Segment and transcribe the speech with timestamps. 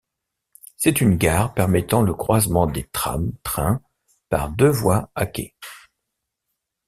[0.77, 3.83] C'est une gare permettant le croisement des tram trains
[4.29, 5.53] par deux voies à quai.